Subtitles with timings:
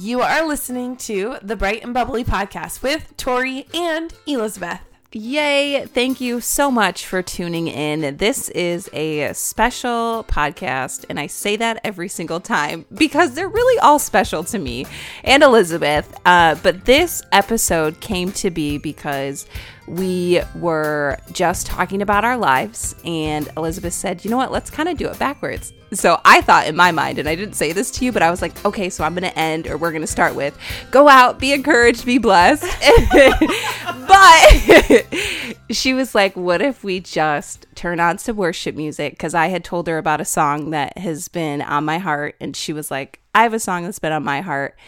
[0.00, 4.80] You are listening to the Bright and Bubbly podcast with Tori and Elizabeth.
[5.12, 5.84] Yay!
[5.84, 8.16] Thank you so much for tuning in.
[8.16, 13.78] This is a special podcast, and I say that every single time because they're really
[13.80, 14.86] all special to me
[15.22, 16.18] and Elizabeth.
[16.24, 19.44] Uh, but this episode came to be because
[19.90, 24.52] we were just talking about our lives, and Elizabeth said, You know what?
[24.52, 25.72] Let's kind of do it backwards.
[25.92, 28.30] So I thought in my mind, and I didn't say this to you, but I
[28.30, 30.56] was like, okay, so I'm going to end, or we're going to start with
[30.92, 32.62] go out, be encouraged, be blessed.
[34.06, 35.06] but
[35.70, 39.14] she was like, what if we just turn on some worship music?
[39.14, 42.54] Because I had told her about a song that has been on my heart, and
[42.54, 44.78] she was like, I have a song that's been on my heart.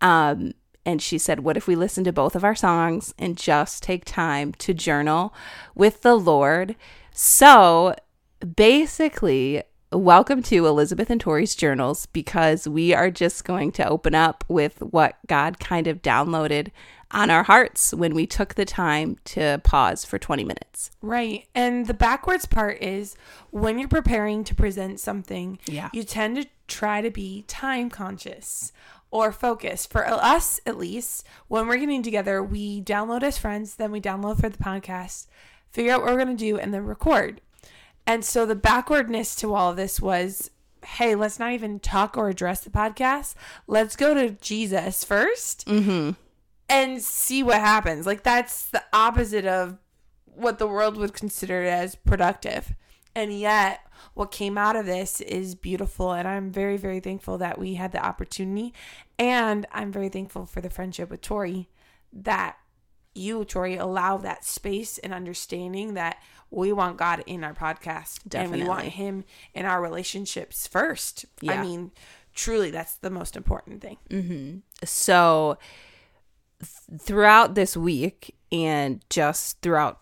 [0.00, 0.54] Um,
[0.86, 4.04] and she said, What if we listen to both of our songs and just take
[4.06, 5.34] time to journal
[5.74, 6.76] with the Lord?
[7.12, 7.94] So
[8.56, 14.44] basically, welcome to Elizabeth and Tori's journals because we are just going to open up
[14.48, 16.70] with what God kind of downloaded
[17.12, 20.90] on our hearts when we took the time to pause for 20 minutes.
[21.02, 21.46] Right.
[21.54, 23.16] And the backwards part is
[23.50, 25.88] when you're preparing to present something, Yeah.
[25.92, 28.72] you tend to try to be time conscious
[29.10, 29.86] or focus.
[29.86, 34.40] For us, at least, when we're getting together, we download as friends, then we download
[34.40, 35.26] for the podcast,
[35.70, 37.40] figure out what we're going to do, and then record.
[38.06, 40.50] And so the backwardness to all of this was
[40.84, 43.34] hey, let's not even talk or address the podcast.
[43.66, 46.10] Let's go to Jesus 1st Mm-hmm.
[46.68, 48.06] and see what happens.
[48.06, 49.78] Like that's the opposite of
[50.26, 52.74] what the world would consider as productive.
[53.16, 53.80] And yet,
[54.12, 56.12] what came out of this is beautiful.
[56.12, 58.74] And I'm very, very thankful that we had the opportunity.
[59.18, 61.70] And I'm very thankful for the friendship with Tori
[62.12, 62.58] that
[63.14, 66.18] you, Tori, allow that space and understanding that
[66.50, 68.18] we want God in our podcast.
[68.34, 71.24] And we want Him in our relationships first.
[71.48, 71.92] I mean,
[72.34, 73.96] truly, that's the most important thing.
[74.10, 74.58] Mm-hmm.
[74.84, 75.56] So
[76.60, 80.00] th- throughout this week and just throughout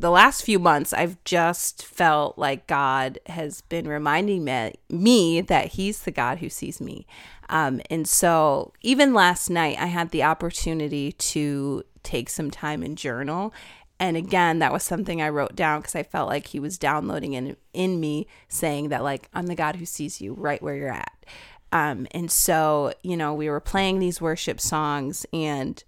[0.00, 5.66] the last few months, I've just felt like God has been reminding me, me that
[5.72, 7.06] He's the God who sees me.
[7.50, 12.96] Um, and so even last night, I had the opportunity to take some time and
[12.96, 13.52] journal.
[13.98, 17.34] And again, that was something I wrote down because I felt like He was downloading
[17.34, 20.92] in, in me, saying that, like, I'm the God who sees you right where you're
[20.92, 21.26] at.
[21.72, 25.84] Um, and so, you know, we were playing these worship songs and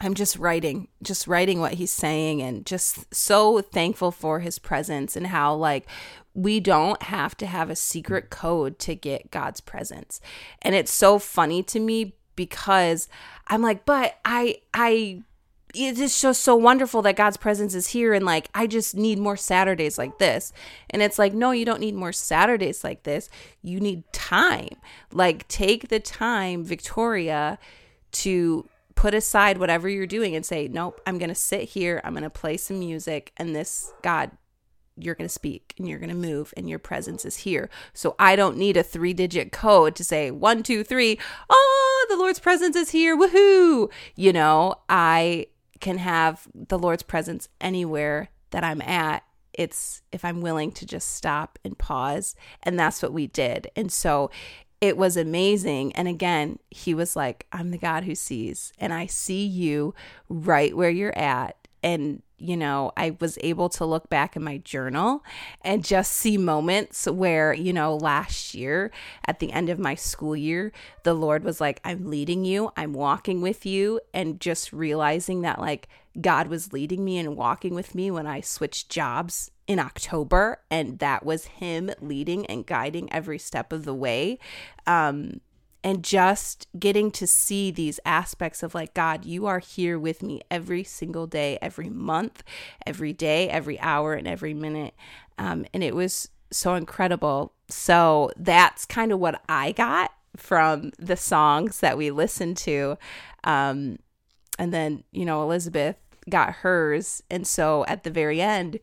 [0.00, 5.14] I'm just writing, just writing what he's saying and just so thankful for his presence
[5.14, 5.86] and how like
[6.32, 10.20] we don't have to have a secret code to get God's presence.
[10.62, 13.08] And it's so funny to me because
[13.48, 15.22] I'm like, but I I
[15.74, 19.18] it is just so wonderful that God's presence is here and like I just need
[19.18, 20.54] more Saturdays like this.
[20.88, 23.28] And it's like no, you don't need more Saturdays like this.
[23.60, 24.76] You need time.
[25.12, 27.58] Like take the time, Victoria,
[28.12, 28.68] to
[29.00, 32.02] put aside whatever you're doing and say, "Nope, I'm going to sit here.
[32.04, 34.30] I'm going to play some music and this God
[34.96, 37.70] you're going to speak and you're going to move and your presence is here.
[37.94, 41.18] So I don't need a three digit code to say one, two, three.
[41.48, 43.16] Oh, the Lord's presence is here.
[43.16, 43.90] Woohoo.
[44.16, 45.46] You know, I
[45.80, 49.22] can have the Lord's presence anywhere that I'm at.
[49.54, 52.34] It's if I'm willing to just stop and pause.
[52.62, 53.70] And that's what we did.
[53.74, 54.30] And so
[54.80, 55.92] it was amazing.
[55.92, 59.94] And again, he was like, I'm the God who sees, and I see you
[60.28, 61.56] right where you're at.
[61.82, 65.24] And, you know, I was able to look back in my journal
[65.62, 68.90] and just see moments where, you know, last year
[69.26, 70.72] at the end of my school year,
[71.04, 74.00] the Lord was like, I'm leading you, I'm walking with you.
[74.12, 75.88] And just realizing that, like,
[76.20, 80.98] God was leading me and walking with me when I switched jobs in October, and
[80.98, 84.36] that was Him leading and guiding every step of the way.
[84.84, 85.40] Um,
[85.84, 90.40] and just getting to see these aspects of like, God, you are here with me
[90.50, 92.42] every single day, every month,
[92.84, 94.92] every day, every hour, and every minute.
[95.38, 97.52] Um, and it was so incredible.
[97.68, 102.98] So that's kind of what I got from the songs that we listened to.
[103.44, 104.00] Um,
[104.58, 105.94] and then, you know, Elizabeth
[106.28, 107.22] got hers.
[107.30, 108.80] And so at the very end,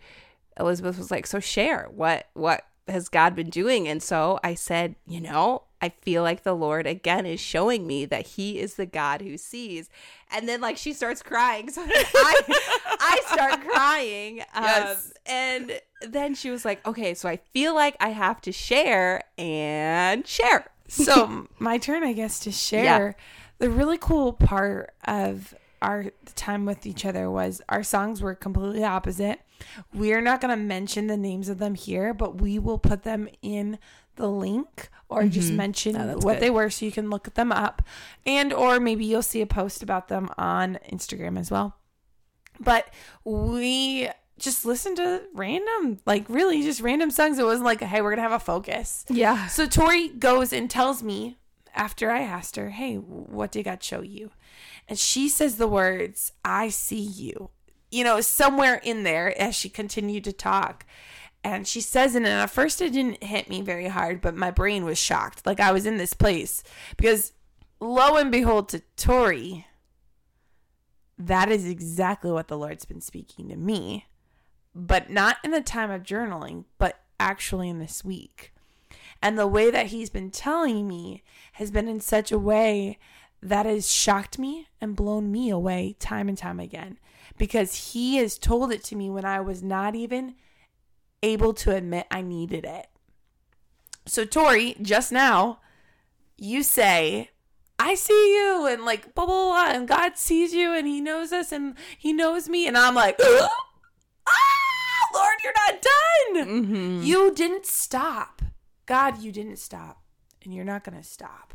[0.60, 4.96] Elizabeth was like, "So share what what has God been doing?" And so I said,
[5.06, 8.86] "You know, I feel like the Lord again is showing me that He is the
[8.86, 9.90] God who sees."
[10.32, 12.42] And then like she starts crying, so I
[13.00, 14.42] I start crying.
[14.54, 15.14] Um, Yes.
[15.26, 20.26] and then she was like, "Okay, so I feel like I have to share and
[20.28, 23.18] share." so my turn i guess to share
[23.60, 28.84] the really cool part of our time with each other was our songs were completely
[28.84, 29.42] opposite
[29.94, 33.28] we're not going to mention the names of them here but we will put them
[33.42, 33.78] in
[34.18, 35.58] the link or just mm-hmm.
[35.58, 36.40] mention Oh, what good.
[36.42, 37.82] they were so you can look them up
[38.26, 41.78] and or maybe you'll see a post about them on Instagram as well.
[42.60, 42.92] But
[43.24, 44.10] we
[44.40, 47.40] just listened to random, like really just random songs.
[47.40, 49.06] It wasn't like, hey, we're gonna have a focus.
[49.10, 49.48] Yeah.
[49.48, 51.38] So Tori goes and tells me
[51.74, 54.32] after I asked her, hey, what did God show you?
[54.88, 57.50] And she says the words, I see you,
[57.92, 60.86] you know, somewhere in there as she continued to talk.
[61.44, 64.52] And she says it, and at first it didn't hit me very hard, but my
[64.52, 65.46] brain was shocked.
[65.46, 66.64] Like I was in this place
[66.98, 67.34] because
[67.80, 69.66] lo and behold, to Tori,
[71.18, 74.06] that is exactly what the Lord's been speaking to me,
[74.76, 78.54] but not in the time of journaling, but actually in this week.
[79.22, 81.24] And the way that he's been telling me
[81.54, 83.00] has been in such a way
[83.42, 86.98] that has shocked me and blown me away time and time again
[87.38, 90.36] because he has told it to me when I was not even
[91.22, 92.88] able to admit I needed it.
[94.06, 95.60] So, Tori, just now,
[96.38, 97.32] you say,
[97.78, 101.32] I see you, and like, blah, blah, blah, and God sees you, and He knows
[101.32, 102.68] us, and He knows me.
[102.68, 103.50] And I'm like, ah,
[105.14, 106.48] Lord, you're not done.
[106.48, 107.02] Mm-hmm.
[107.04, 108.42] You didn't stop.
[108.86, 110.02] God, you didn't stop.
[110.44, 111.54] And you're not going to stop.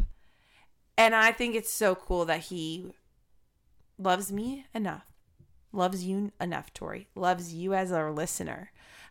[1.02, 2.93] And I think it's so cool that He
[3.99, 5.12] loves me enough,
[5.72, 8.70] loves you enough, Tori, loves you as a listener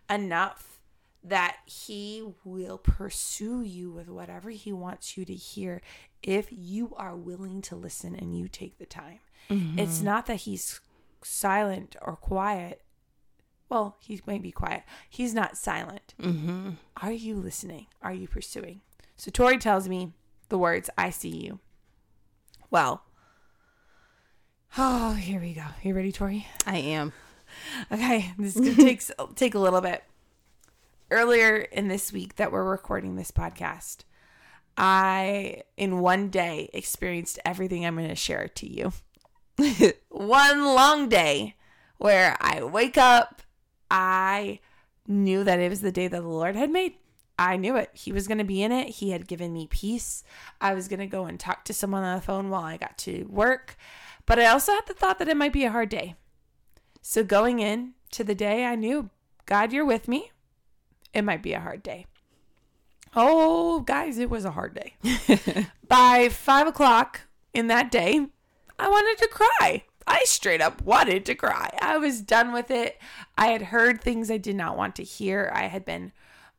[0.09, 0.79] enough
[1.21, 5.81] that He will pursue you with whatever He wants you to hear
[6.23, 9.19] if you are willing to listen and you take the time.
[9.49, 10.79] It's not that He's
[11.21, 12.83] silent or quiet.
[13.67, 14.83] Well, he might be quiet.
[15.09, 16.13] He's not silent.
[16.21, 16.71] Mm-hmm.
[17.01, 17.87] Are you listening?
[18.01, 18.79] Are you pursuing?
[19.17, 20.13] So Tori tells me
[20.47, 21.59] the words, I see you.
[22.71, 23.03] Well,
[24.77, 25.65] oh, here we go.
[25.83, 26.47] You ready, Tori?
[26.65, 27.11] I am.
[27.91, 29.03] Okay, this is gonna take
[29.35, 30.05] take a little bit.
[31.11, 34.05] Earlier in this week that we're recording this podcast,
[34.77, 38.93] I in one day experienced everything I'm going to share to you.
[40.07, 41.57] one long day
[41.97, 43.41] where I wake up,
[43.89, 44.59] I
[45.05, 46.93] knew that it was the day that the Lord had made.
[47.37, 47.89] I knew it.
[47.93, 48.89] He was going to be in it.
[48.89, 50.23] He had given me peace.
[50.59, 52.97] I was going to go and talk to someone on the phone while I got
[52.99, 53.77] to work.
[54.25, 56.15] But I also had the thought that it might be a hard day.
[57.01, 59.09] So going in to the day, I knew,
[59.45, 60.31] God, you're with me.
[61.13, 62.05] It might be a hard day.
[63.15, 65.67] Oh, guys, it was a hard day.
[65.87, 67.21] By five o'clock
[67.53, 68.27] in that day,
[68.79, 69.83] I wanted to cry.
[70.07, 71.77] I straight up wanted to cry.
[71.81, 72.97] I was done with it.
[73.37, 75.51] I had heard things I did not want to hear.
[75.53, 76.11] I had been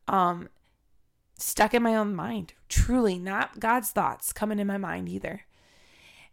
[0.07, 0.49] um
[1.43, 2.53] stuck in my own mind.
[2.69, 5.41] Truly, not God's thoughts coming in my mind either.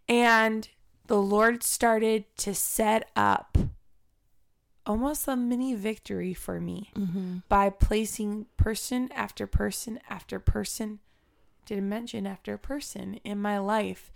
[0.08, 0.68] And
[1.06, 3.58] the Lord started to set up
[4.86, 7.38] almost a mini victory for me Mm-hmm.
[7.48, 11.00] by placing person after person after person,
[11.66, 14.10] dimension after person in my life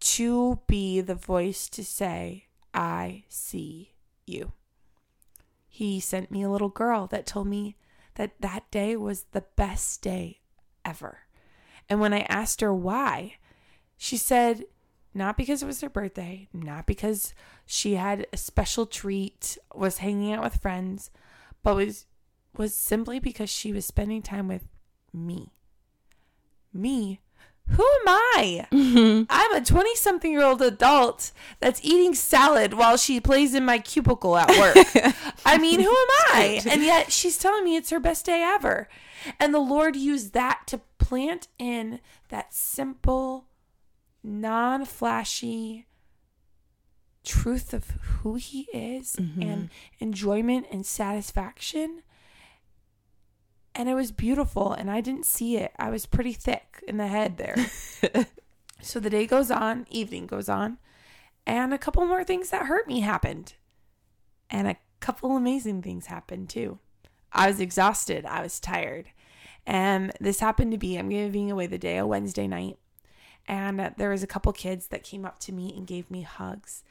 [0.00, 3.92] to be the voice to say, I see
[4.26, 4.52] you.
[5.68, 7.76] He sent me a little girl that told me
[8.18, 10.40] that that day was the best day
[10.84, 11.20] ever.
[11.88, 13.36] And when I asked her why,
[13.96, 14.64] she said,
[15.14, 17.32] not because it was her birthday, not because
[17.64, 21.10] she had a special treat, was hanging out with friends,
[21.62, 22.06] but was
[22.56, 24.66] was simply because she was spending time with
[25.12, 25.52] me.
[26.72, 27.20] Me?
[27.70, 28.66] Who am I?
[28.72, 29.24] Mm-hmm.
[29.28, 33.78] I'm a 20 something year old adult that's eating salad while she plays in my
[33.78, 35.14] cubicle at work.
[35.44, 36.62] I mean, who am I?
[36.70, 38.88] And yet she's telling me it's her best day ever.
[39.38, 43.46] And the Lord used that to plant in that simple,
[44.22, 45.86] non flashy
[47.24, 49.42] truth of who He is mm-hmm.
[49.42, 52.02] and enjoyment and satisfaction.
[53.78, 55.70] And it was beautiful, and I didn't see it.
[55.78, 57.54] I was pretty thick in the head there.
[58.82, 60.78] so the day goes on, evening goes on,
[61.46, 63.54] and a couple more things that hurt me happened.
[64.50, 66.80] And a couple amazing things happened too.
[67.32, 69.10] I was exhausted, I was tired.
[69.64, 72.78] And this happened to be, I'm giving away the day, a Wednesday night.
[73.46, 76.82] And there was a couple kids that came up to me and gave me hugs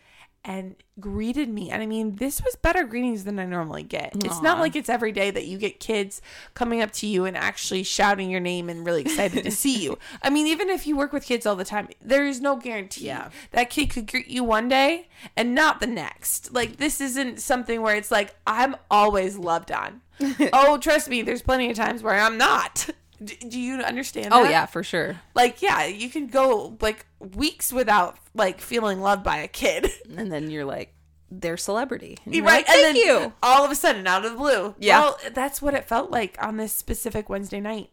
[0.46, 1.70] and greeted me.
[1.70, 4.14] And I mean, this was better greetings than I normally get.
[4.24, 6.22] It's not like it's every day that you get kids
[6.54, 9.98] coming up to you and actually shouting your name and really excited to see you.
[10.24, 13.08] I mean, even if you work with kids all the time, there is no guarantee
[13.08, 13.30] Yeah.
[13.52, 16.54] that kid could greet you one day and not the next.
[16.54, 20.02] Like, this isn't something where it's like, I'm always loved on.
[20.54, 22.90] oh, trust me, there's plenty of times where I'm not.
[23.24, 24.52] D- do you understand Oh that?
[24.52, 25.20] yeah, for sure.
[25.34, 29.90] Like, yeah, you can go like weeks without like feeling loved by a kid.
[30.18, 30.94] And then you're like,
[31.30, 32.18] they're celebrity.
[32.26, 32.44] And right.
[32.44, 33.34] like, and Thank then you.
[33.44, 34.76] all of a sudden, out of the blue.
[34.80, 35.00] Yeah.
[35.00, 37.90] Well, that's what it felt like on this specific Wednesday night.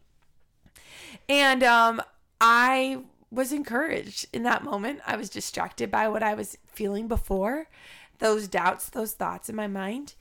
[1.29, 2.03] And um,
[2.41, 5.01] I was encouraged in that moment.
[5.07, 7.69] I was distracted by what I was feeling before,
[8.19, 10.15] those doubts, those thoughts in my mind.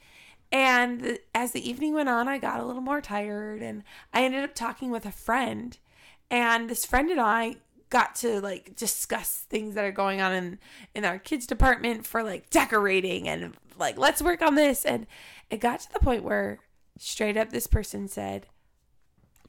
[0.54, 3.84] And as the evening went on, I got a little more tired and
[4.14, 5.76] I ended up talking with a friend.
[6.30, 7.56] And this friend and I
[7.90, 10.60] got to like discuss things that are going on in
[10.94, 15.06] in our kids department for like decorating and like let's work on this and
[15.52, 16.60] it got to the point where
[16.98, 18.48] straight up this person said,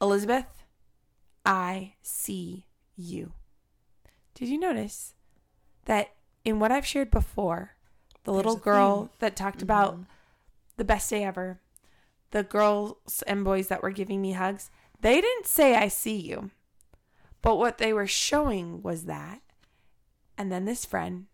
[0.01, 0.63] "Elizabeth,
[1.45, 3.33] I see you."
[4.33, 5.13] Did you notice
[5.85, 7.75] that in what I've shared before,
[8.23, 10.03] the little a girl that talked about mm-hmm.
[10.77, 11.59] The best day ever,
[12.31, 14.69] the girls and boys that were giving me hugs,
[15.01, 16.51] they didn't say, I see you.
[17.41, 19.41] But what they were showing was that.
[20.37, 21.27] And then this friend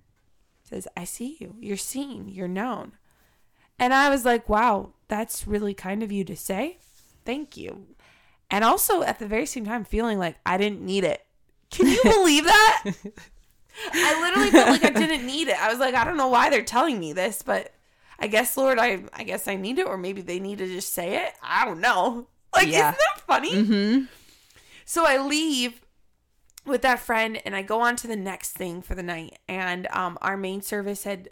[0.63, 1.55] says, I see you.
[1.59, 2.27] You're seen.
[2.27, 2.93] You're known.
[3.79, 6.77] And I was like, wow, that's really kind of you to say.
[7.25, 7.87] Thank you.
[8.49, 11.25] And also at the very same time, feeling like I didn't need it.
[11.71, 12.83] Can you believe that?
[13.93, 15.59] I literally felt like I didn't need it.
[15.59, 17.73] I was like, I don't know why they're telling me this, but
[18.21, 20.93] I guess, Lord, I I guess I need it, or maybe they need to just
[20.93, 21.33] say it.
[21.43, 22.27] I don't know.
[22.53, 22.89] Like, Yeah.
[22.89, 23.51] isn't that funny?
[23.53, 24.03] Mm-hmm.
[24.83, 25.79] So I leave
[26.65, 29.39] with that friend and I go on to the next thing for the night.
[29.47, 31.29] And um, our main service had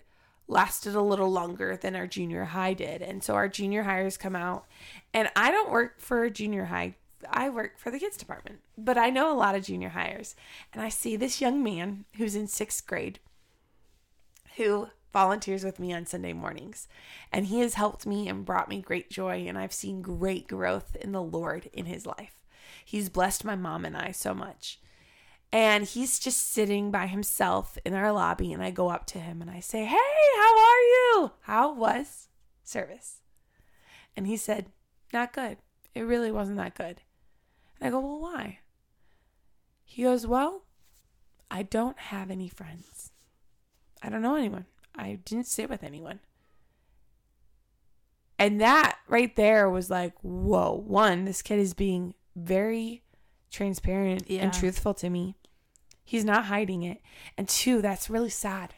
[0.48, 3.02] lasted a little longer than our junior high did.
[3.02, 4.66] And so our junior highs come out.
[5.14, 6.96] And I don't work for a junior high,
[7.30, 8.60] I work for the kids department.
[8.78, 10.38] But I know a lot of junior highs.
[10.72, 13.20] And I see this young man who's in sixth grade
[14.56, 16.88] who volunteers with me on Sunday mornings.
[17.32, 19.46] And he has helped me and brought me great joy.
[19.48, 22.46] And I've seen great growth in the Lord in his life.
[22.84, 24.80] He's blessed my mom and I so much.
[25.52, 28.54] And he's just sitting by himself in our lobby.
[28.54, 29.96] And I go up to him and I say, Hey,
[30.38, 31.32] how are you?
[31.42, 32.28] How was
[32.64, 33.22] service?
[34.16, 34.68] And he said,
[35.12, 35.58] Not good.
[35.96, 37.02] It really wasn't that good.
[37.80, 38.60] And I go, Well, why?
[39.84, 40.64] He goes, Well,
[41.50, 43.12] I don't have any friends.
[44.04, 44.66] I don't know anyone.
[45.00, 46.20] I didn't sit with anyone.
[48.38, 50.72] And that right there was like, whoa.
[50.86, 53.04] One, this kid is being very
[53.52, 54.44] transparent Yeah.
[54.44, 55.36] and truthful to me.
[56.04, 57.02] He's not hiding it.
[57.38, 58.74] And two, that's really sad.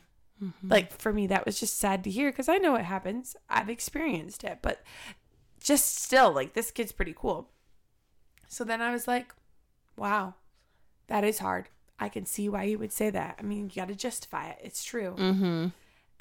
[0.64, 3.36] Like for me, that was just sad to hear because I know it happens.
[3.48, 4.82] I've experienced it, but
[5.60, 7.52] just still, like this kid's pretty cool.
[8.48, 9.36] So then I was like,
[9.96, 10.34] wow,
[11.06, 11.70] that is hard.
[12.00, 13.36] I can see why you would say that.
[13.38, 14.58] I mean, you got to justify it.
[14.64, 15.14] It's true.
[15.16, 15.68] Mm-hmm.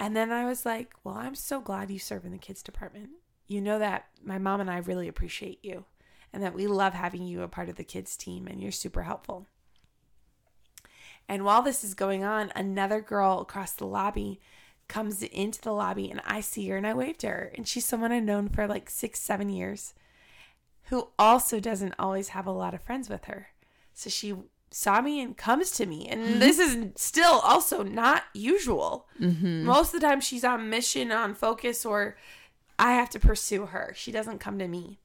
[0.00, 3.10] And then I was like, well, I'm so glad you serve in the kids department.
[3.46, 5.84] You know that my mom and I really appreciate you
[6.32, 9.02] and that we love having you a part of the kids team and you're super
[9.02, 9.46] helpful.
[11.28, 14.40] And while this is going on, another girl across the lobby
[14.88, 17.52] comes into the lobby and I see her and I wave to her.
[17.54, 19.92] And she's someone I've known for like six, seven years
[20.84, 23.48] who also doesn't always have a lot of friends with her.
[23.92, 24.34] So she
[24.70, 26.06] saw me and comes to me.
[26.08, 26.38] And mm-hmm.
[26.38, 29.06] this is still also not usual.
[29.20, 29.64] Mm-hmm.
[29.64, 32.16] Most of the time she's on mission, on focus, or
[32.78, 33.92] I have to pursue her.
[33.96, 34.98] She doesn't come to me.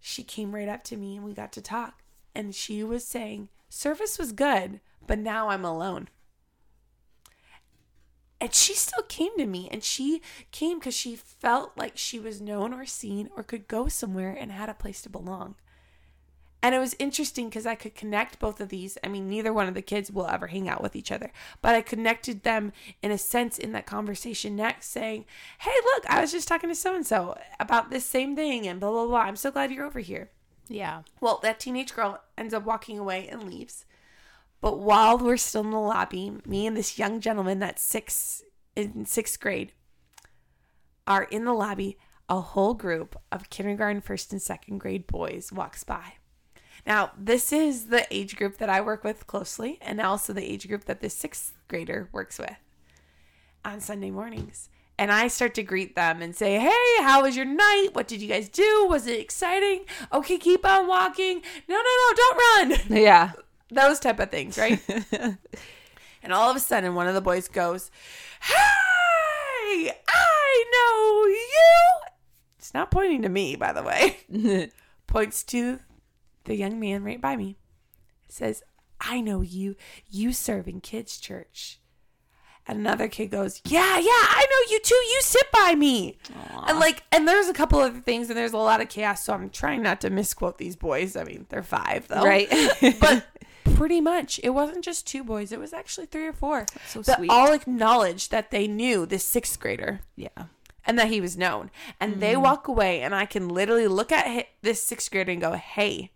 [0.00, 2.02] She came right up to me and we got to talk.
[2.34, 6.08] And she was saying, Service was good, but now I'm alone.
[8.40, 10.20] And she still came to me and she
[10.50, 14.50] came because she felt like she was known or seen or could go somewhere and
[14.50, 15.54] had a place to belong.
[16.62, 18.96] And it was interesting because I could connect both of these.
[19.02, 21.74] I mean, neither one of the kids will ever hang out with each other, but
[21.74, 25.24] I connected them in a sense in that conversation next, saying,
[25.58, 28.78] Hey, look, I was just talking to so and so about this same thing and
[28.78, 29.20] blah, blah, blah.
[29.22, 30.30] I'm so glad you're over here.
[30.68, 31.02] Yeah.
[31.20, 33.84] Well, that teenage girl ends up walking away and leaves.
[34.60, 38.44] But while we're still in the lobby, me and this young gentleman that's six
[38.76, 39.72] in sixth grade
[41.06, 41.98] are in the lobby.
[42.28, 46.14] A whole group of kindergarten, first, and second grade boys walks by.
[46.86, 50.66] Now, this is the age group that I work with closely, and also the age
[50.66, 52.56] group that the sixth grader works with
[53.64, 54.68] on Sunday mornings.
[54.98, 57.88] And I start to greet them and say, Hey, how was your night?
[57.92, 58.86] What did you guys do?
[58.88, 59.84] Was it exciting?
[60.12, 61.42] Okay, keep on walking.
[61.68, 62.78] No, no, no, don't run.
[63.02, 63.32] Yeah.
[63.70, 64.80] Those type of things, right?
[66.22, 67.90] and all of a sudden, one of the boys goes,
[68.42, 72.12] Hey, I know you.
[72.58, 74.70] It's not pointing to me, by the way.
[75.06, 75.80] Points to
[76.44, 77.56] the young man right by me.
[78.28, 78.62] Says,
[79.00, 79.76] I know you.
[80.08, 81.80] You serve in kids' church.
[82.66, 84.94] And another kid goes, Yeah, yeah, I know you too.
[84.94, 86.18] You sit by me.
[86.68, 89.24] And like, and there's a couple other things, and there's a lot of chaos.
[89.24, 91.16] So I'm trying not to misquote these boys.
[91.16, 92.22] I mean, they're five, though.
[92.22, 92.48] Right.
[93.00, 93.26] but
[93.74, 97.18] pretty much, it wasn't just two boys, it was actually three or four so that
[97.18, 97.30] sweet.
[97.30, 100.28] all acknowledged that they knew this sixth grader yeah.
[100.84, 101.70] and that he was known.
[102.00, 102.42] And they mm.
[102.42, 106.12] walk away, and I can literally look at this sixth grader and go, Hey,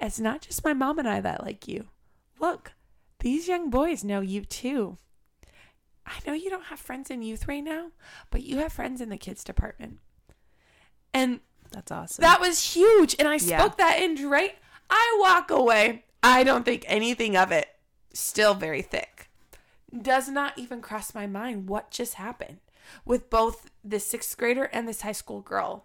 [0.00, 1.86] it's not just my mom and I that like you.
[2.38, 2.72] Look,
[3.20, 4.96] these young boys know you too.
[6.06, 7.92] I know you don't have friends in youth right now,
[8.30, 9.98] but you have friends in the kids department.
[11.12, 11.40] And
[11.70, 12.22] That's awesome.
[12.22, 13.14] that was huge.
[13.18, 14.56] And I spoke that in right.
[14.88, 16.04] I walk away.
[16.22, 17.68] I don't think anything of it.
[18.12, 19.30] Still very thick.
[19.96, 22.58] Does not even cross my mind what just happened
[23.04, 25.84] with both the sixth grader and this high school girl.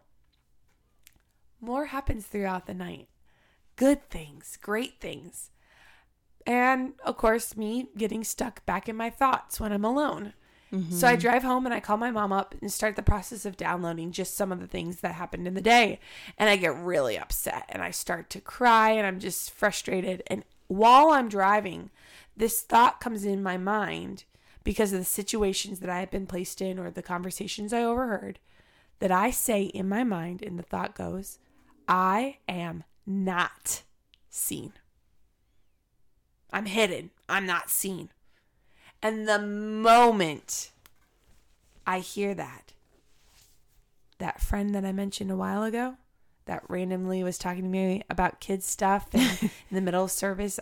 [1.61, 3.07] More happens throughout the night.
[3.75, 5.51] Good things, great things.
[6.45, 10.33] And of course, me getting stuck back in my thoughts when I'm alone.
[10.89, 11.21] So I mm-hmm.
[11.21, 14.35] drive home and I call my mom up and start the process of downloading just
[14.35, 15.99] some of the things that happened in the day.
[16.37, 20.21] And I get really upset and I start to cry and I'm just frustrated.
[20.27, 21.91] And while I'm driving,
[22.35, 24.25] this thought comes in my mind
[24.65, 28.39] because of the situations that I have been placed in or the conversations I overheard
[28.99, 31.37] that I say in my mind, and the thought goes,
[31.87, 33.83] I am not
[34.29, 34.73] seen.
[36.51, 37.11] I'm hidden.
[37.27, 38.09] I'm not seen.
[39.01, 40.71] And the moment
[41.85, 42.73] I hear that,
[44.17, 45.95] that friend that I mentioned a while ago,
[46.45, 50.59] that randomly was talking to me about kids stuff in the middle of service,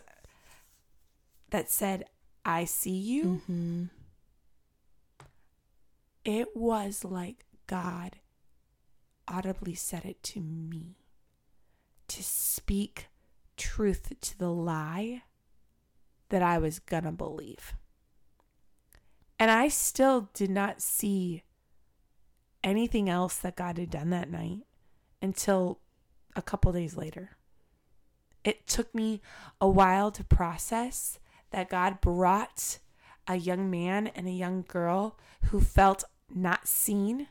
[1.52, 2.06] that said,
[2.44, 3.24] I see you.
[3.24, 3.84] Mm-hmm.
[6.26, 8.18] It was like God
[9.28, 10.96] audibly said it to me
[12.10, 13.08] to speak
[13.58, 15.24] truth to the lie
[16.30, 17.74] that I was gonna believe.
[19.40, 21.44] And I still did not see
[22.64, 24.62] anything else that God had done that night
[25.22, 25.80] until
[26.36, 27.32] a couple days later.
[28.44, 29.22] It took me
[29.62, 31.20] a while to process
[31.52, 32.80] that God brought
[33.28, 37.28] a young man and a young girl who felt not seen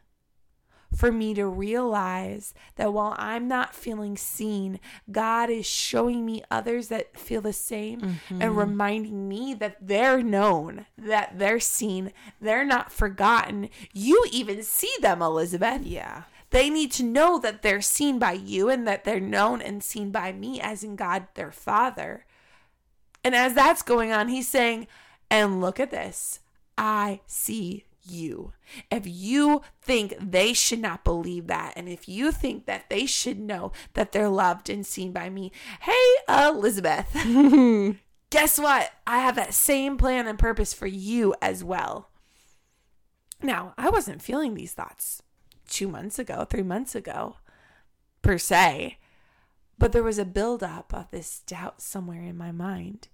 [0.95, 4.81] for me to realize that while I'm not feeling seen,
[5.11, 8.59] God is showing me others that feel the same and mm-hmm.
[8.59, 13.69] reminding me that they're known, that they're seen, they're not forgotten.
[13.93, 15.83] You even see them, Elizabeth.
[15.85, 16.23] Yeah.
[16.51, 20.11] They need to know that they're seen by you and that they're known and seen
[20.11, 22.27] by me, as in God, their Father.
[23.25, 24.87] And as that's going on, he's saying,
[25.31, 26.41] and look at this
[26.77, 28.53] I see you.
[28.91, 33.39] If you think they should not believe that, and if you think that they should
[33.39, 37.11] know that they're loved and seen by me, hey, Elizabeth,
[38.31, 38.93] guess what?
[39.07, 42.11] I have that same plan and purpose for you as well.
[43.43, 45.23] Now, I wasn't feeling these thoughts
[45.69, 47.37] two months ago, three months ago,
[48.23, 48.99] per se,
[49.79, 53.09] but there was a buildup of this doubt somewhere in my mind.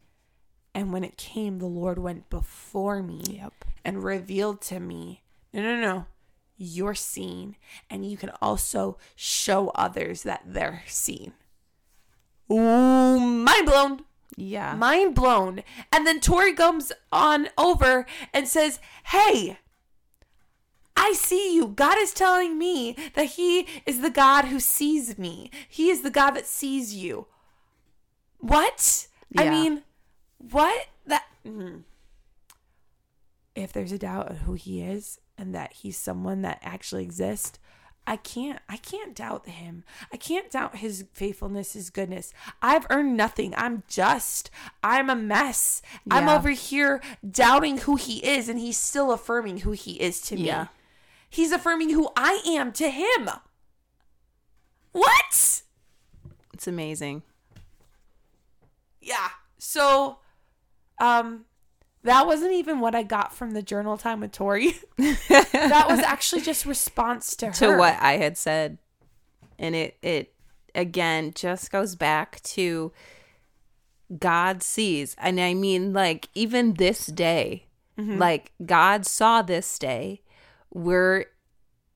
[0.74, 3.64] And when it came, the Lord went before me Yep.
[3.84, 6.06] and revealed to me no, no, no,
[6.56, 7.56] you're seen.
[7.88, 11.32] And you can also show others that they're seen.
[12.52, 14.04] Ooh, mind blown.
[14.36, 14.74] Yeah.
[14.74, 15.62] Mind blown.
[15.92, 19.58] And then Tori comes on over and says, Hey,
[20.96, 21.68] I see you.
[21.68, 25.50] God is telling me that He is the God who sees me.
[25.68, 27.26] He is the God that sees you.
[28.38, 29.08] What?
[29.36, 29.82] I mean,
[30.38, 30.86] what?
[31.06, 31.24] That.
[31.46, 31.82] mm.
[33.54, 37.58] If there's a doubt of who He is and that He's someone that actually exists,
[38.06, 38.60] I can't.
[38.68, 39.84] I can't doubt Him.
[40.12, 42.32] I can't doubt His faithfulness, His goodness.
[42.62, 43.54] I've earned nothing.
[43.56, 44.50] I'm just.
[44.82, 45.82] I'm a mess.
[46.10, 50.36] I'm over here doubting who He is, and He's still affirming who He is to
[50.36, 50.46] me.
[50.46, 50.68] Yeah.
[51.30, 53.30] He's affirming who I am to him.
[54.92, 55.62] What?
[56.54, 57.22] It's amazing.
[59.00, 59.28] Yeah.
[59.58, 60.18] So,
[61.00, 61.44] um,
[62.04, 64.74] that wasn't even what I got from the journal time with Tori.
[64.98, 67.52] that was actually just response to her.
[67.52, 68.78] to what I had said.
[69.58, 70.34] And it it
[70.74, 72.92] again just goes back to
[74.16, 75.16] God sees.
[75.18, 80.22] And I mean like even this day, like God saw this day.
[80.72, 81.26] We're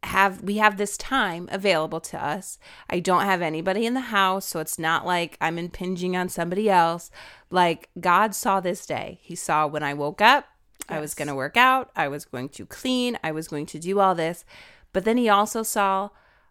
[0.02, 2.58] have we have this time available to us.
[2.90, 6.68] I don't have anybody in the house, so it's not like I'm impinging on somebody
[6.68, 7.10] else.
[7.50, 9.20] Like God saw this day.
[9.22, 10.46] He saw when I woke up,
[10.88, 13.78] I was going to work out, I was going to clean, I was going to
[13.78, 14.44] do all this.
[14.92, 16.10] But then he also saw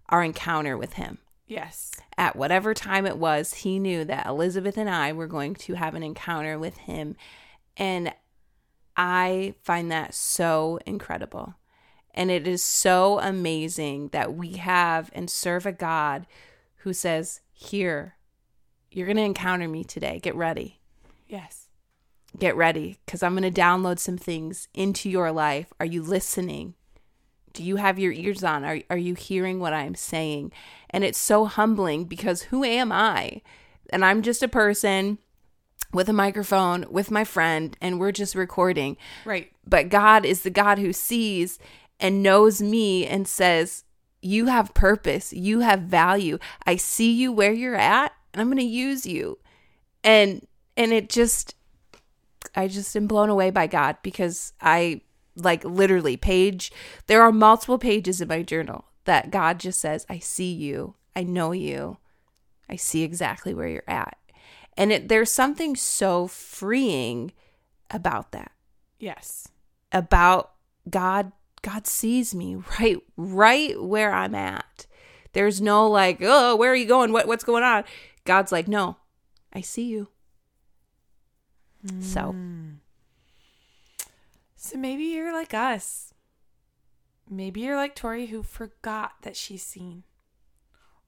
[0.10, 1.20] our encounter with him.
[1.48, 1.92] Yes.
[2.18, 5.96] At whatever time it was, he knew that Elizabeth and I were going to have
[5.96, 7.18] an encounter with him.
[7.76, 8.14] And
[8.96, 11.56] I find that so incredible.
[12.14, 16.28] And it is so amazing that we have and serve a God
[16.78, 18.16] who says, Here,
[18.92, 20.20] you're going to encounter me today.
[20.22, 20.80] Get ready.
[21.28, 21.68] Yes.
[22.38, 25.74] Get ready because I'm going to download some things into your life.
[25.80, 26.76] Are you listening?
[27.54, 28.64] Do you have your ears on?
[28.64, 30.54] Are, are you hearing what I'm saying?
[30.90, 33.42] And it's so humbling because who am I?
[33.92, 35.20] and I'm just a person
[35.94, 38.98] with a microphone with my friend and we're just recording.
[39.26, 39.52] Right.
[39.68, 41.60] But God is the God who sees
[42.02, 43.86] and knows me and says,
[44.22, 46.40] You have purpose, you have value.
[46.66, 49.38] I see you where you're at, and I'm going to use you.
[50.04, 51.56] And and it just
[52.56, 55.02] I just am blown away by God because I
[55.36, 56.72] like literally page
[57.08, 60.96] there are multiple pages in my journal that God just says, I see you.
[61.16, 61.98] I know you.
[62.70, 64.18] I see exactly where you're at.
[64.78, 67.34] And it, there's something so freeing
[67.90, 68.52] about that.
[69.00, 69.48] Yes.
[69.92, 70.52] About
[70.90, 71.32] God
[71.62, 74.88] God sees me right right where I'm at.
[75.34, 77.12] There's no like, "Oh, where are you going?
[77.12, 77.84] What what's going on?"
[78.26, 78.98] God's like, "No.
[79.54, 80.08] I see you."
[82.00, 82.70] So, hmm.
[84.56, 86.14] So maybe you're like us.
[87.30, 90.04] Maybe you're like Tori who forgot that she's seen.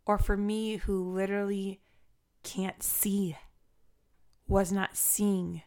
[0.06, 1.80] Or for me who literally
[2.44, 3.38] can't see,
[4.48, 5.62] was not seeing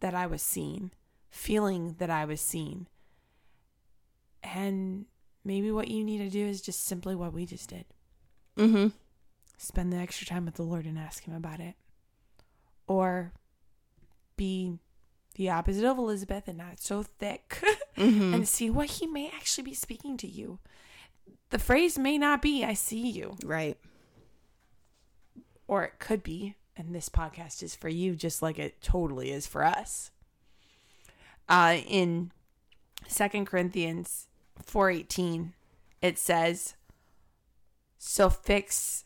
[0.00, 0.92] that I was seen,
[1.30, 2.86] feeling that I was seen.
[4.54, 5.06] And
[5.44, 7.84] maybe what you need to do is just simply what we just did
[8.56, 8.92] mhm.
[9.56, 11.74] spend the extra time with the Lord and ask Him about it.
[12.86, 13.32] Or
[14.36, 14.78] be
[15.36, 17.62] the opposite of Elizabeth and not so thick
[17.96, 18.34] Mhm.
[18.34, 20.58] and see what He may actually be speaking to you.
[21.50, 23.78] The phrase may not be, I see you, Right.
[25.68, 29.46] or it could be, and this podcast is for you just like it totally is
[29.46, 30.10] for us.
[31.48, 32.32] Uh, in
[33.08, 34.26] Second Corinthians
[34.66, 35.52] 4:18
[36.02, 36.74] it says
[37.98, 39.04] so fix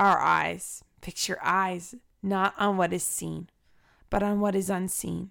[0.00, 0.82] our eyes.
[1.00, 3.48] Fix your eyes not on what is seen
[4.10, 5.30] but on what is unseen.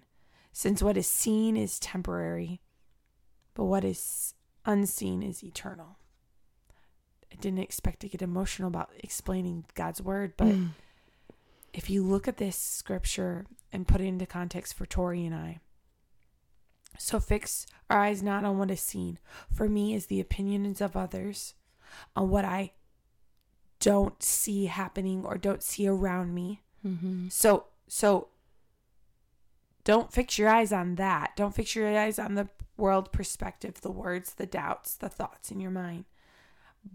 [0.52, 2.60] Since what is seen is temporary
[3.54, 5.98] but what is unseen is eternal.
[7.32, 10.70] I didn't expect to get emotional about explaining God's word but Mm.
[11.72, 15.60] if you look at this scripture and put it into context for Tori and I,
[16.98, 19.18] so fix our eyes not on what is seen.
[19.52, 21.54] For me, is the opinions of others
[22.16, 22.72] on what I
[23.80, 26.62] don't see happening or don't see around me.
[26.84, 27.30] Mhm.
[27.30, 28.28] So, so
[29.84, 31.36] don't fix your eyes on that.
[31.36, 35.60] Don't fix your eyes on the world perspective, the words, the doubts, the thoughts in
[35.60, 36.06] your mind,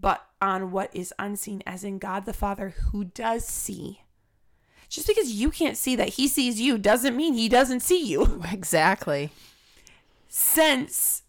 [0.00, 4.02] but on what is unseen, as in God the Father who does see.
[4.88, 8.42] Just because you can't see that He sees you doesn't mean He doesn't see you.
[8.50, 9.30] Exactly.
[10.32, 11.24] Since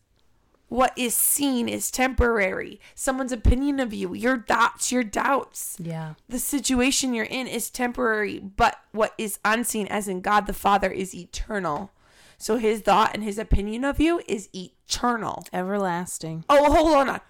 [0.70, 6.14] what is seen is temporary, someone's opinion of you, your thoughts, your doubts, Yeah.
[6.30, 10.90] the situation you're in is temporary, but what is unseen, as in God the Father,
[10.92, 11.92] is eternal.
[12.38, 15.44] So his thought and his opinion of you is eternal.
[15.52, 16.46] Everlasting.
[16.48, 17.22] Oh, hold on.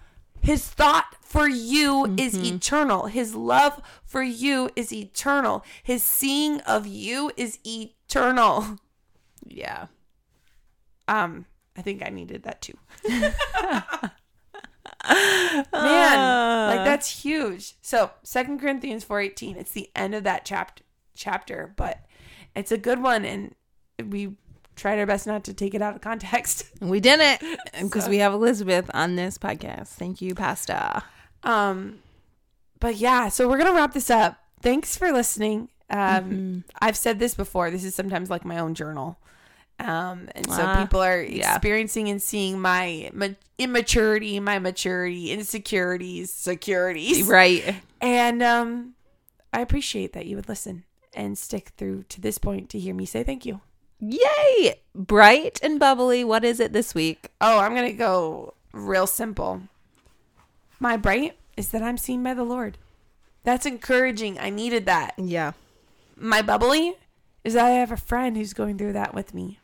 [0.42, 3.06] His thought for you is eternal.
[3.06, 5.64] His love for you is eternal.
[5.82, 8.78] His seeing of you is eternal.
[9.44, 9.86] Yeah.
[11.08, 12.76] Um, I think I needed that too.
[15.08, 17.74] Man, like that's huge.
[17.82, 22.04] So, Second Corinthians 4:18, it's the end of that chapter chapter, but
[22.54, 23.54] it's a good one and
[24.02, 24.36] we
[24.76, 26.66] tried our best not to take it out of context.
[26.80, 27.40] We didn't
[27.80, 29.88] because we have Elizabeth on this podcast.
[29.88, 31.02] Thank you, Pasta.
[31.42, 31.98] Um
[32.80, 34.38] but yeah, so we're going to wrap this up.
[34.60, 35.68] Thanks for listening.
[35.90, 37.70] Um I've said this before.
[37.70, 39.18] This is sometimes like my own journal.
[39.78, 41.54] Um and so Ah, people are yeah.
[41.54, 47.26] experiencing and seeing my ma- immaturity, my maturity, insecurities, securities.
[47.28, 47.76] Right.
[48.00, 48.94] And um
[49.52, 53.04] I appreciate that you would listen and stick through to this point to hear me
[53.06, 53.60] say thank you.
[54.00, 54.74] Yay!
[54.94, 56.24] Bright and bubbly.
[56.24, 57.28] What is it this week?
[57.40, 59.62] Oh, I'm going to go real simple.
[60.80, 62.78] My bright is that I'm seen by the Lord.
[63.44, 64.40] That's encouraging.
[64.40, 65.14] I needed that.
[65.18, 65.52] Yeah.
[66.16, 66.96] My bubbly
[67.44, 69.60] is that I have a friend who's going through that with me.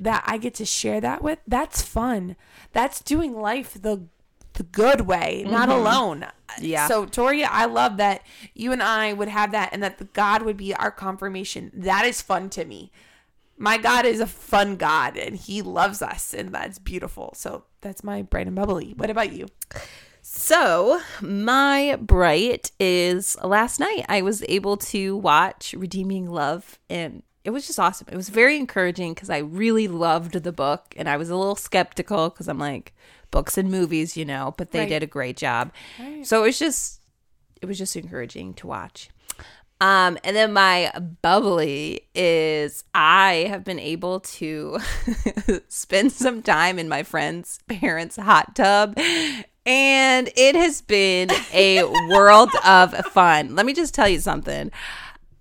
[0.00, 1.38] That I get to share that with.
[1.46, 2.36] That's fun.
[2.72, 4.08] That's doing life the
[4.54, 5.78] the good way, not mm-hmm.
[5.78, 6.26] alone.
[6.60, 6.86] Yeah.
[6.88, 8.22] So Tori, I love that
[8.54, 11.70] you and I would have that and that the God would be our confirmation.
[11.74, 12.90] That is fun to me.
[13.56, 17.32] My God is a fun God and he loves us and that's beautiful.
[17.36, 18.94] So that's my bright and bubbly.
[18.96, 19.46] What about you?
[20.26, 27.50] So, my bright is last night I was able to watch Redeeming Love and it
[27.50, 28.06] was just awesome.
[28.10, 31.56] It was very encouraging because I really loved the book and I was a little
[31.56, 32.94] skeptical because I'm like,
[33.30, 34.88] books and movies, you know, but they Right.
[34.88, 35.72] did a great job.
[36.00, 36.26] Right.
[36.26, 37.00] So it was just,
[37.60, 39.10] it was just encouraging to watch.
[39.80, 44.78] Um, and then my bubbly is I have been able to
[45.68, 48.96] spend some time in my friend's parents' hot tub,
[49.66, 53.54] and it has been a world of fun.
[53.56, 54.70] Let me just tell you something.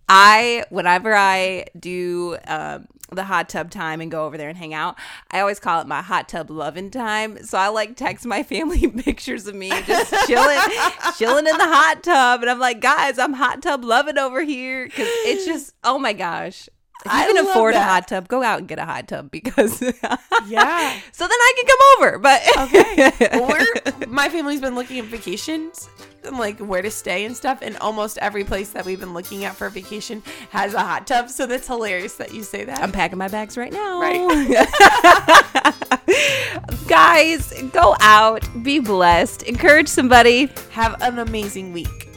[0.10, 4.74] I whenever I do um, the hot tub time and go over there and hang
[4.74, 4.98] out,
[5.32, 7.44] I always call it my hot tub loving time.
[7.44, 10.60] So I like text my family pictures of me just chilling,
[11.18, 14.86] chilling in the hot tub, and I'm like, guys, I'm hot tub loving over here
[14.86, 16.70] because it's just oh my gosh.
[17.06, 19.30] If you I can afford a hot tub, go out and get a hot tub
[19.32, 19.82] because
[20.48, 21.00] Yeah.
[21.12, 22.20] so then I can come over.
[22.20, 23.12] But Okay.
[23.40, 25.90] Well, we're my family's been looking at vacations
[26.24, 29.44] and like where to stay and stuff, and almost every place that we've been looking
[29.44, 31.30] at for a vacation has a hot tub.
[31.30, 32.80] So that's hilarious that you say that.
[32.82, 34.00] I'm packing my bags right now.
[34.00, 34.68] Right.
[36.88, 40.50] Guys, go out, be blessed, encourage somebody.
[40.72, 42.13] Have an amazing week.